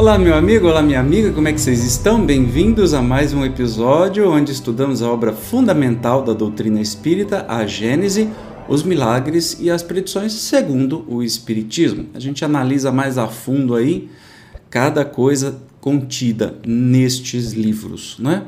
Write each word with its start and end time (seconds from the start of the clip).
Olá, 0.00 0.18
meu 0.18 0.34
amigo, 0.34 0.66
olá, 0.66 0.80
minha 0.80 0.98
amiga, 0.98 1.30
como 1.30 1.46
é 1.46 1.52
que 1.52 1.60
vocês 1.60 1.84
estão? 1.84 2.24
Bem-vindos 2.24 2.94
a 2.94 3.02
mais 3.02 3.34
um 3.34 3.44
episódio 3.44 4.30
onde 4.30 4.50
estudamos 4.50 5.02
a 5.02 5.10
obra 5.10 5.30
fundamental 5.30 6.22
da 6.22 6.32
doutrina 6.32 6.80
espírita, 6.80 7.44
a 7.46 7.66
Gênese, 7.66 8.30
os 8.66 8.82
milagres 8.82 9.58
e 9.60 9.68
as 9.68 9.82
predições 9.82 10.32
segundo 10.32 11.04
o 11.06 11.22
Espiritismo. 11.22 12.06
A 12.14 12.18
gente 12.18 12.42
analisa 12.42 12.90
mais 12.90 13.18
a 13.18 13.28
fundo 13.28 13.74
aí 13.74 14.08
cada 14.70 15.04
coisa 15.04 15.58
contida 15.82 16.54
nestes 16.66 17.52
livros, 17.52 18.16
né? 18.18 18.44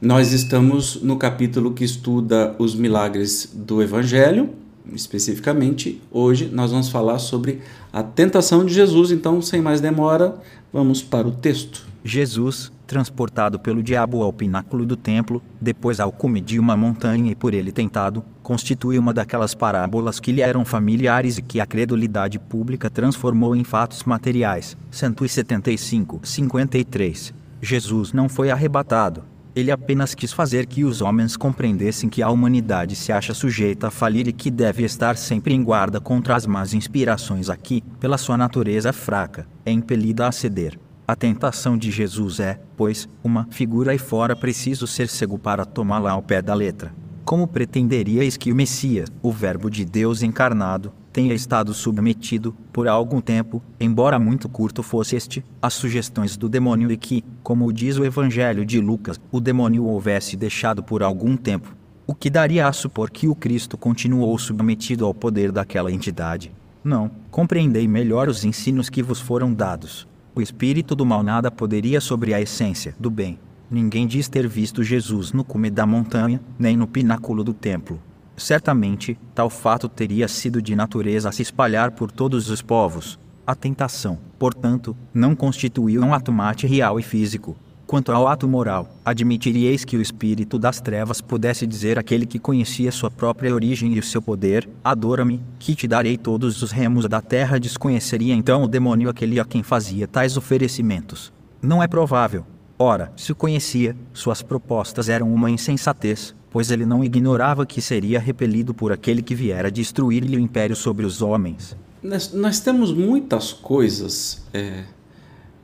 Nós 0.00 0.32
estamos 0.32 1.02
no 1.02 1.18
capítulo 1.18 1.74
que 1.74 1.84
estuda 1.84 2.56
os 2.58 2.74
milagres 2.74 3.52
do 3.54 3.82
Evangelho, 3.82 4.48
especificamente 4.94 6.00
hoje 6.10 6.48
nós 6.52 6.70
vamos 6.70 6.88
falar 6.88 7.18
sobre 7.18 7.60
a 7.92 8.02
tentação 8.02 8.64
de 8.64 8.72
Jesus, 8.72 9.10
então 9.10 9.42
sem 9.42 9.60
mais 9.60 9.80
demora, 9.80 10.36
Vamos 10.76 11.02
para 11.02 11.26
o 11.26 11.32
texto. 11.32 11.86
Jesus, 12.04 12.70
transportado 12.86 13.58
pelo 13.58 13.82
diabo 13.82 14.22
ao 14.22 14.30
pináculo 14.30 14.84
do 14.84 14.94
templo, 14.94 15.42
depois 15.58 15.98
ao 15.98 16.12
cume 16.12 16.38
de 16.38 16.58
uma 16.58 16.76
montanha 16.76 17.32
e 17.32 17.34
por 17.34 17.54
ele 17.54 17.72
tentado, 17.72 18.22
constitui 18.42 18.98
uma 18.98 19.14
daquelas 19.14 19.54
parábolas 19.54 20.20
que 20.20 20.30
lhe 20.30 20.42
eram 20.42 20.66
familiares 20.66 21.38
e 21.38 21.42
que 21.42 21.60
a 21.60 21.66
credulidade 21.66 22.38
pública 22.38 22.90
transformou 22.90 23.56
em 23.56 23.64
fatos 23.64 24.04
materiais. 24.04 24.76
175, 24.90 26.20
53. 26.22 27.32
Jesus 27.62 28.12
não 28.12 28.28
foi 28.28 28.50
arrebatado. 28.50 29.24
Ele 29.56 29.70
apenas 29.70 30.14
quis 30.14 30.34
fazer 30.34 30.66
que 30.66 30.84
os 30.84 31.00
homens 31.00 31.34
compreendessem 31.34 32.10
que 32.10 32.22
a 32.22 32.28
humanidade 32.28 32.94
se 32.94 33.10
acha 33.10 33.32
sujeita 33.32 33.88
a 33.88 33.90
falir 33.90 34.28
e 34.28 34.32
que 34.32 34.50
deve 34.50 34.84
estar 34.84 35.16
sempre 35.16 35.54
em 35.54 35.64
guarda 35.64 35.98
contra 35.98 36.36
as 36.36 36.46
más 36.46 36.74
inspirações 36.74 37.48
aqui, 37.48 37.82
pela 37.98 38.18
sua 38.18 38.36
natureza 38.36 38.92
fraca, 38.92 39.48
é 39.64 39.72
impelida 39.72 40.28
a 40.28 40.32
ceder. 40.32 40.78
A 41.08 41.16
tentação 41.16 41.78
de 41.78 41.90
Jesus 41.90 42.38
é, 42.38 42.60
pois, 42.76 43.08
uma 43.24 43.48
figura 43.50 43.94
e 43.94 43.98
fora 43.98 44.36
preciso 44.36 44.86
ser 44.86 45.08
cego 45.08 45.38
para 45.38 45.64
tomá-la 45.64 46.10
ao 46.10 46.22
pé 46.22 46.42
da 46.42 46.52
letra. 46.52 46.94
Como 47.24 47.48
pretenderíeis 47.48 48.36
que 48.36 48.52
o 48.52 48.54
Messias, 48.54 49.08
o 49.22 49.32
Verbo 49.32 49.70
de 49.70 49.86
Deus 49.86 50.22
encarnado, 50.22 50.92
tenha 51.16 51.32
estado 51.32 51.72
submetido, 51.72 52.54
por 52.70 52.86
algum 52.86 53.22
tempo, 53.22 53.62
embora 53.80 54.18
muito 54.18 54.50
curto 54.50 54.82
fosse 54.82 55.16
este, 55.16 55.42
às 55.62 55.72
sugestões 55.72 56.36
do 56.36 56.46
demônio 56.46 56.92
e 56.92 56.96
que, 56.98 57.24
como 57.42 57.72
diz 57.72 57.96
o 57.96 58.04
Evangelho 58.04 58.66
de 58.66 58.78
Lucas, 58.78 59.18
o 59.32 59.40
demônio 59.40 59.84
o 59.84 59.88
houvesse 59.88 60.36
deixado 60.36 60.82
por 60.82 61.02
algum 61.02 61.34
tempo, 61.34 61.74
o 62.06 62.14
que 62.14 62.28
daria 62.28 62.68
a 62.68 62.72
supor 62.74 63.08
que 63.08 63.26
o 63.28 63.34
Cristo 63.34 63.78
continuou 63.78 64.38
submetido 64.38 65.06
ao 65.06 65.14
poder 65.14 65.50
daquela 65.50 65.90
entidade. 65.90 66.52
Não, 66.84 67.10
compreendei 67.30 67.88
melhor 67.88 68.28
os 68.28 68.44
ensinos 68.44 68.90
que 68.90 69.02
vos 69.02 69.18
foram 69.18 69.54
dados. 69.54 70.06
O 70.34 70.42
espírito 70.42 70.94
do 70.94 71.06
mal 71.06 71.22
nada 71.22 71.50
poderia 71.50 71.98
sobre 71.98 72.34
a 72.34 72.42
essência 72.42 72.94
do 73.00 73.10
bem. 73.10 73.38
Ninguém 73.70 74.06
diz 74.06 74.28
ter 74.28 74.46
visto 74.46 74.84
Jesus 74.84 75.32
no 75.32 75.42
cume 75.42 75.70
da 75.70 75.86
montanha, 75.86 76.42
nem 76.58 76.76
no 76.76 76.86
pináculo 76.86 77.42
do 77.42 77.54
templo. 77.54 77.98
Certamente, 78.36 79.18
tal 79.34 79.48
fato 79.48 79.88
teria 79.88 80.28
sido 80.28 80.60
de 80.60 80.76
natureza 80.76 81.28
a 81.28 81.32
se 81.32 81.42
espalhar 81.42 81.92
por 81.92 82.12
todos 82.12 82.50
os 82.50 82.60
povos. 82.60 83.18
A 83.46 83.54
tentação, 83.54 84.18
portanto, 84.38 84.96
não 85.14 85.34
constituiu 85.34 86.02
um 86.02 86.12
ato 86.12 86.32
material 86.32 87.00
e 87.00 87.02
físico. 87.02 87.56
Quanto 87.86 88.10
ao 88.10 88.26
ato 88.26 88.48
moral, 88.48 88.88
admitiríeis 89.04 89.84
que 89.84 89.96
o 89.96 90.02
espírito 90.02 90.58
das 90.58 90.80
trevas 90.80 91.20
pudesse 91.20 91.64
dizer 91.68 92.00
àquele 92.00 92.26
que 92.26 92.40
conhecia 92.40 92.90
sua 92.90 93.10
própria 93.10 93.54
origem 93.54 93.94
e 93.94 94.00
o 94.00 94.02
seu 94.02 94.20
poder: 94.20 94.68
Adora-me, 94.82 95.40
que 95.60 95.76
te 95.76 95.86
darei 95.86 96.18
todos 96.18 96.60
os 96.62 96.72
remos 96.72 97.08
da 97.08 97.22
terra. 97.22 97.60
Desconheceria 97.60 98.34
então 98.34 98.64
o 98.64 98.68
demônio 98.68 99.08
aquele 99.08 99.38
a 99.38 99.44
quem 99.44 99.62
fazia 99.62 100.08
tais 100.08 100.36
oferecimentos. 100.36 101.32
Não 101.62 101.80
é 101.80 101.86
provável. 101.86 102.44
Ora, 102.76 103.12
se 103.16 103.30
o 103.30 103.36
conhecia, 103.36 103.96
suas 104.12 104.42
propostas 104.42 105.08
eram 105.08 105.32
uma 105.32 105.48
insensatez, 105.48 106.34
pois 106.56 106.70
ele 106.70 106.86
não 106.86 107.04
ignorava 107.04 107.66
que 107.66 107.82
seria 107.82 108.18
repelido 108.18 108.72
por 108.72 108.90
aquele 108.90 109.20
que 109.20 109.34
viera 109.34 109.70
destruir-lhe 109.70 110.38
o 110.38 110.40
império 110.40 110.74
sobre 110.74 111.04
os 111.04 111.20
homens. 111.20 111.76
Nós, 112.02 112.32
nós 112.32 112.60
temos 112.60 112.94
muitas 112.94 113.52
coisas, 113.52 114.42
é, 114.54 114.84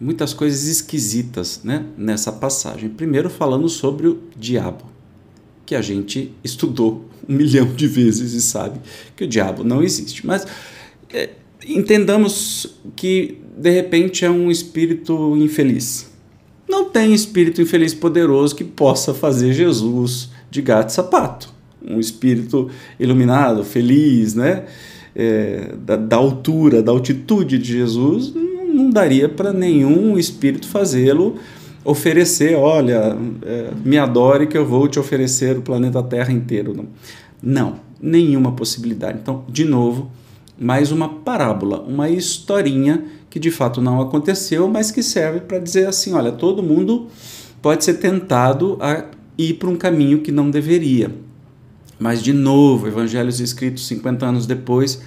muitas 0.00 0.32
coisas 0.32 0.64
esquisitas 0.66 1.60
né, 1.62 1.84
nessa 1.94 2.32
passagem. 2.32 2.88
Primeiro, 2.88 3.28
falando 3.28 3.68
sobre 3.68 4.08
o 4.08 4.18
diabo, 4.34 4.86
que 5.66 5.74
a 5.74 5.82
gente 5.82 6.32
estudou 6.42 7.04
um 7.28 7.34
milhão 7.34 7.66
de 7.66 7.86
vezes 7.86 8.32
e 8.32 8.40
sabe 8.40 8.80
que 9.14 9.24
o 9.24 9.28
diabo 9.28 9.62
não 9.62 9.82
existe. 9.82 10.26
Mas 10.26 10.46
é, 11.12 11.28
entendamos 11.66 12.78
que, 12.96 13.42
de 13.58 13.68
repente, 13.68 14.24
é 14.24 14.30
um 14.30 14.50
espírito 14.50 15.36
infeliz. 15.36 16.10
Não 16.66 16.88
tem 16.88 17.12
espírito 17.12 17.60
infeliz 17.60 17.92
poderoso 17.92 18.56
que 18.56 18.64
possa 18.64 19.12
fazer 19.12 19.52
Jesus 19.52 20.30
de 20.50 20.62
gato 20.62 20.90
e 20.90 20.92
sapato. 20.92 21.52
Um 21.86 22.00
espírito 22.00 22.70
iluminado, 22.98 23.64
feliz, 23.64 24.34
né? 24.34 24.64
É, 25.14 25.72
da, 25.84 25.96
da, 25.96 26.16
altura, 26.16 26.82
da 26.82 26.92
altitude 26.92 27.58
de 27.58 27.72
Jesus, 27.72 28.32
não, 28.34 28.66
não 28.68 28.90
daria 28.90 29.28
para 29.28 29.52
nenhum 29.52 30.18
espírito 30.18 30.68
fazê-lo 30.68 31.36
oferecer, 31.84 32.54
olha, 32.54 33.16
é, 33.42 33.70
me 33.84 33.96
adore 33.96 34.46
que 34.46 34.58
eu 34.58 34.66
vou 34.66 34.86
te 34.88 34.98
oferecer 34.98 35.56
o 35.56 35.62
planeta 35.62 36.02
Terra 36.02 36.30
inteiro. 36.30 36.74
Não, 36.74 36.86
não 37.42 37.88
nenhuma 38.00 38.52
possibilidade. 38.52 39.18
Então, 39.20 39.44
de 39.48 39.64
novo, 39.64 40.10
mais 40.58 40.92
uma 40.92 41.08
parábola, 41.08 41.80
uma 41.80 42.08
historinha 42.08 43.04
que 43.30 43.38
de 43.38 43.50
fato 43.50 43.80
não 43.80 44.00
aconteceu, 44.00 44.68
mas 44.68 44.90
que 44.90 45.02
serve 45.02 45.40
para 45.40 45.58
dizer 45.58 45.86
assim: 45.86 46.12
olha, 46.12 46.32
todo 46.32 46.62
mundo 46.62 47.06
pode 47.60 47.84
ser 47.84 47.94
tentado 47.94 48.76
a 48.80 49.04
ir 49.38 49.54
para 49.54 49.68
um 49.68 49.76
caminho 49.76 50.20
que 50.20 50.32
não 50.32 50.50
deveria. 50.50 51.14
Mas, 51.98 52.22
de 52.22 52.32
novo, 52.32 52.86
evangelhos 52.86 53.40
escritos 53.40 53.86
50 53.86 54.26
anos 54.26 54.46
depois 54.46 55.00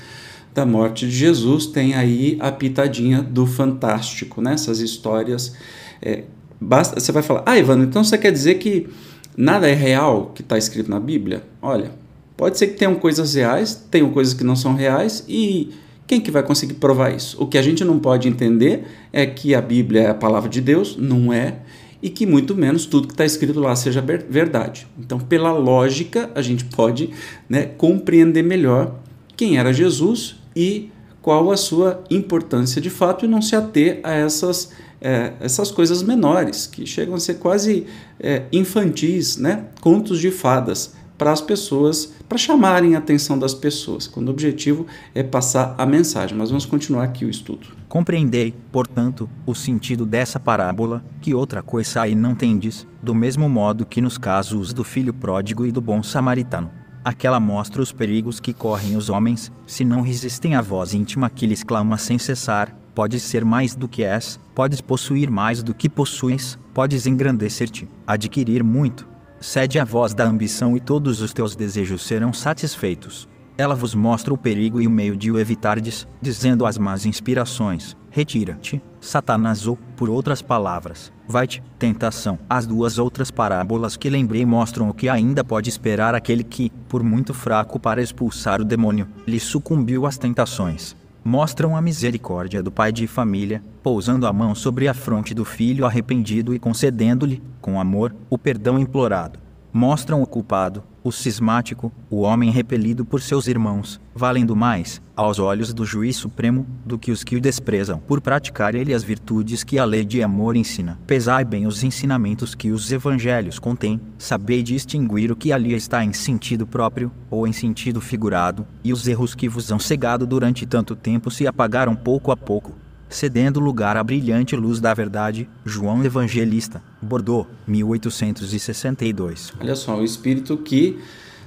da 0.53 0.65
morte 0.65 1.05
de 1.05 1.11
Jesus 1.11 1.65
tem 1.65 1.93
aí 1.93 2.37
a 2.39 2.51
pitadinha 2.51 3.21
do 3.21 3.45
fantástico, 3.45 4.41
né? 4.41 4.53
essas 4.53 4.79
histórias. 4.79 5.55
É, 6.01 6.23
basta, 6.59 6.99
você 6.99 7.11
vai 7.11 7.23
falar, 7.23 7.43
ah, 7.45 7.57
Ivano, 7.57 7.83
então 7.83 8.03
você 8.03 8.17
quer 8.17 8.31
dizer 8.31 8.55
que 8.55 8.87
nada 9.35 9.69
é 9.69 9.73
real 9.73 10.31
que 10.35 10.41
está 10.41 10.57
escrito 10.57 10.89
na 10.89 10.99
Bíblia? 10.99 11.43
Olha, 11.61 11.91
pode 12.35 12.57
ser 12.57 12.67
que 12.67 12.73
tenham 12.73 12.95
coisas 12.95 13.33
reais, 13.33 13.75
tenham 13.89 14.11
coisas 14.11 14.33
que 14.33 14.43
não 14.43 14.55
são 14.55 14.75
reais 14.75 15.23
e 15.27 15.71
quem 16.05 16.19
que 16.19 16.29
vai 16.29 16.43
conseguir 16.43 16.73
provar 16.73 17.15
isso? 17.15 17.41
O 17.41 17.47
que 17.47 17.57
a 17.57 17.61
gente 17.61 17.85
não 17.85 17.97
pode 17.97 18.27
entender 18.27 18.83
é 19.13 19.25
que 19.25 19.55
a 19.55 19.61
Bíblia 19.61 20.01
é 20.01 20.09
a 20.09 20.13
palavra 20.13 20.49
de 20.49 20.59
Deus, 20.59 20.97
não 20.97 21.31
é, 21.31 21.59
e 22.01 22.09
que 22.09 22.25
muito 22.25 22.55
menos 22.55 22.85
tudo 22.85 23.07
que 23.07 23.13
está 23.13 23.25
escrito 23.25 23.59
lá 23.59 23.75
seja 23.75 24.01
verdade. 24.01 24.87
Então, 24.97 25.19
pela 25.19 25.51
lógica, 25.51 26.29
a 26.33 26.41
gente 26.41 26.65
pode 26.65 27.11
né, 27.47 27.65
compreender 27.65 28.43
melhor 28.43 28.95
quem 29.37 29.57
era 29.57 29.71
Jesus 29.71 30.35
e 30.55 30.89
qual 31.21 31.51
a 31.51 31.57
sua 31.57 32.03
importância 32.09 32.81
de 32.81 32.89
fato 32.89 33.25
e 33.25 33.27
não 33.27 33.41
se 33.41 33.55
ater 33.55 33.99
a 34.03 34.13
essas, 34.13 34.71
é, 34.99 35.33
essas 35.39 35.69
coisas 35.69 36.01
menores, 36.01 36.65
que 36.65 36.85
chegam 36.85 37.13
a 37.13 37.19
ser 37.19 37.35
quase 37.35 37.85
é, 38.19 38.43
infantis, 38.51 39.37
né? 39.37 39.65
contos 39.79 40.19
de 40.19 40.31
fadas 40.31 40.93
para 41.21 41.31
as 41.31 41.39
pessoas, 41.39 42.15
para 42.27 42.35
chamarem 42.35 42.95
a 42.95 42.97
atenção 42.97 43.37
das 43.37 43.53
pessoas, 43.53 44.07
quando 44.07 44.29
o 44.29 44.31
objetivo 44.31 44.87
é 45.13 45.21
passar 45.21 45.75
a 45.77 45.85
mensagem. 45.85 46.35
Mas 46.35 46.49
vamos 46.49 46.65
continuar 46.65 47.03
aqui 47.03 47.23
o 47.23 47.29
estudo. 47.29 47.67
Compreendei, 47.87 48.55
portanto, 48.71 49.29
o 49.45 49.53
sentido 49.53 50.03
dessa 50.03 50.39
parábola, 50.39 51.05
que 51.21 51.35
outra 51.35 51.61
coisa 51.61 52.01
aí 52.01 52.15
não 52.15 52.33
tendes, 52.33 52.87
do 53.03 53.13
mesmo 53.13 53.47
modo 53.47 53.85
que 53.85 54.01
nos 54.01 54.17
casos 54.17 54.73
do 54.73 54.83
filho 54.83 55.13
pródigo 55.13 55.63
e 55.63 55.71
do 55.71 55.79
bom 55.79 56.01
samaritano. 56.01 56.71
Aquela 57.05 57.39
mostra 57.39 57.83
os 57.83 57.91
perigos 57.91 58.39
que 58.39 58.51
correm 58.51 58.97
os 58.97 59.07
homens, 59.07 59.51
se 59.67 59.85
não 59.85 60.01
resistem 60.01 60.55
à 60.55 60.61
voz 60.61 60.91
íntima 60.91 61.29
que 61.29 61.45
lhes 61.45 61.63
clama 61.63 61.99
sem 61.99 62.17
cessar, 62.17 62.75
podes 62.95 63.21
ser 63.21 63.45
mais 63.45 63.75
do 63.75 63.87
que 63.87 64.03
és, 64.03 64.39
podes 64.55 64.81
possuir 64.81 65.29
mais 65.29 65.61
do 65.61 65.75
que 65.75 65.87
possuis, 65.87 66.57
podes 66.73 67.05
engrandecer-te, 67.05 67.87
adquirir 68.07 68.63
muito, 68.63 69.10
Cede 69.41 69.79
à 69.79 69.83
voz 69.83 70.13
da 70.13 70.23
ambição 70.23 70.77
e 70.77 70.79
todos 70.79 71.19
os 71.19 71.33
teus 71.33 71.55
desejos 71.55 72.03
serão 72.03 72.31
satisfeitos. 72.31 73.27
Ela 73.57 73.73
vos 73.73 73.95
mostra 73.95 74.31
o 74.31 74.37
perigo 74.37 74.79
e 74.79 74.85
o 74.85 74.91
meio 74.91 75.17
de 75.17 75.31
o 75.31 75.39
evitardes, 75.39 76.07
dizendo 76.21 76.63
às 76.63 76.77
más 76.77 77.07
inspirações: 77.07 77.97
Retira-te, 78.11 78.79
Satanás, 78.99 79.65
ou, 79.65 79.79
por 79.97 80.11
outras 80.11 80.43
palavras, 80.43 81.11
vai-te, 81.27 81.63
tentação. 81.79 82.37
As 82.47 82.67
duas 82.67 82.99
outras 82.99 83.31
parábolas 83.31 83.97
que 83.97 84.11
lembrei 84.11 84.45
mostram 84.45 84.89
o 84.89 84.93
que 84.93 85.09
ainda 85.09 85.43
pode 85.43 85.69
esperar 85.69 86.13
aquele 86.13 86.43
que, 86.43 86.69
por 86.87 87.01
muito 87.01 87.33
fraco 87.33 87.79
para 87.79 87.99
expulsar 87.99 88.61
o 88.61 88.65
demônio, 88.65 89.07
lhe 89.25 89.39
sucumbiu 89.39 90.05
às 90.05 90.19
tentações 90.19 90.95
mostram 91.23 91.75
a 91.75 91.81
misericórdia 91.81 92.63
do 92.63 92.71
pai 92.71 92.91
de 92.91 93.05
família, 93.05 93.61
pousando 93.83 94.25
a 94.25 94.33
mão 94.33 94.55
sobre 94.55 94.87
a 94.87 94.93
fronte 94.93 95.33
do 95.33 95.45
filho 95.45 95.85
arrependido 95.85 96.53
e 96.53 96.59
concedendo-lhe, 96.59 97.41
com 97.61 97.79
amor, 97.79 98.15
o 98.29 98.37
perdão 98.37 98.79
implorado. 98.79 99.39
mostram 99.73 100.21
o 100.21 100.27
culpado, 100.27 100.83
o 101.03 101.11
cismático, 101.11 101.91
o 102.09 102.21
homem 102.21 102.51
repelido 102.51 103.03
por 103.03 103.21
seus 103.21 103.47
irmãos, 103.47 103.99
valendo 104.13 104.55
mais, 104.55 105.01
aos 105.15 105.39
olhos 105.39 105.73
do 105.73 105.85
juiz 105.85 106.15
supremo, 106.15 106.65
do 106.85 106.97
que 106.97 107.11
os 107.11 107.23
que 107.23 107.35
o 107.35 107.41
desprezam 107.41 107.99
por 107.99 108.21
praticar 108.21 108.75
ele 108.75 108.93
as 108.93 109.03
virtudes 109.03 109.63
que 109.63 109.79
a 109.79 109.85
lei 109.85 110.05
de 110.05 110.21
amor 110.21 110.55
ensina. 110.55 110.99
Pesai 111.07 111.43
bem 111.43 111.65
os 111.65 111.83
ensinamentos 111.83 112.53
que 112.53 112.71
os 112.71 112.91
evangelhos 112.91 113.59
contêm, 113.59 113.99
sabei 114.17 114.61
distinguir 114.61 115.31
o 115.31 115.35
que 115.35 115.51
ali 115.51 115.73
está 115.73 116.03
em 116.03 116.13
sentido 116.13 116.67
próprio, 116.67 117.11
ou 117.29 117.47
em 117.47 117.53
sentido 117.53 118.01
figurado, 118.01 118.67
e 118.83 118.93
os 118.93 119.07
erros 119.07 119.33
que 119.33 119.49
vos 119.49 119.71
hão 119.71 119.79
cegado 119.79 120.25
durante 120.25 120.65
tanto 120.65 120.95
tempo 120.95 121.31
se 121.31 121.47
apagaram 121.47 121.95
pouco 121.95 122.31
a 122.31 122.37
pouco 122.37 122.73
cedendo 123.11 123.59
lugar 123.59 123.97
à 123.97 124.03
brilhante 124.03 124.55
luz 124.55 124.79
da 124.79 124.93
verdade, 124.93 125.47
João 125.65 126.03
Evangelista, 126.03 126.81
Bordeaux, 127.01 127.47
1862. 127.67 129.53
Olha 129.59 129.75
só, 129.75 129.99
o 129.99 130.03
espírito 130.03 130.57
que 130.57 130.97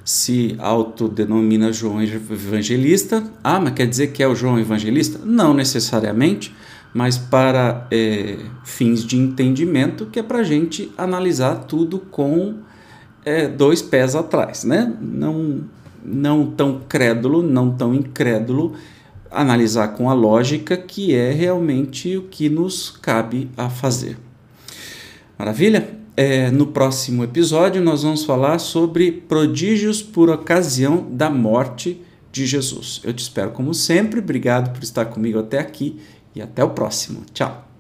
se 0.05 0.55
autodenomina 0.59 1.73
João 1.73 2.03
Evangelista. 2.03 3.25
Ah, 3.43 3.59
mas 3.59 3.73
quer 3.73 3.87
dizer 3.87 4.09
que 4.09 4.23
é 4.23 4.29
o 4.29 4.35
João 4.35 4.59
Evangelista? 4.59 5.19
Não 5.25 5.55
necessariamente, 5.55 6.55
mas 6.93 7.17
para 7.17 7.87
é, 7.91 8.37
fins 8.65 9.05
de 9.05 9.17
entendimento, 9.17 10.07
que 10.07 10.19
é 10.19 10.23
para 10.23 10.41
a 10.41 10.45
gente 10.45 10.93
analisar 10.99 11.65
tudo 11.65 11.99
com 11.99 12.57
é, 13.25 13.49
dois 13.49 13.81
pés 13.81 14.15
atrás, 14.15 14.65
né? 14.65 14.95
Não, 15.01 15.63
não 16.05 16.47
tão 16.51 16.83
crédulo, 16.87 17.43
não 17.43 17.71
tão 17.71 17.95
incrédulo 17.95 18.75
analisar 19.35 19.89
com 19.89 20.09
a 20.09 20.15
lógica, 20.15 20.77
que 20.77 21.15
é 21.15 21.31
realmente 21.31 22.17
o 22.17 22.23
que 22.23 22.49
nos 22.49 22.91
cabe 22.91 23.51
a 23.57 23.69
fazer. 23.69 24.17
Maravilha? 25.39 25.89
É, 26.17 26.49
no 26.51 26.69
próximo 26.69 27.25
episódio, 27.25 27.83
nós 27.83 28.05
vamos 28.05 28.25
falar 28.25 28.59
sobre 28.61 29.11
prodígios 29.11 30.01
por 30.01 30.31
ocasião 30.31 31.09
da 31.11 31.29
morte 31.29 32.01
de 32.31 32.47
Jesus. 32.47 33.01
Eu 33.03 33.13
te 33.13 33.23
espero 33.23 33.51
como 33.51 33.75
sempre. 33.75 34.21
Obrigado 34.21 34.73
por 34.73 34.83
estar 34.83 35.07
comigo 35.07 35.39
até 35.39 35.59
aqui 35.59 36.01
e 36.35 36.41
até 36.41 36.63
o 36.63 36.71
próximo. 36.71 37.23
Tchau. 37.33 37.74